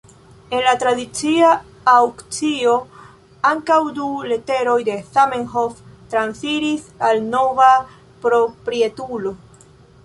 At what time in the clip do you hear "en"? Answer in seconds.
0.59-0.63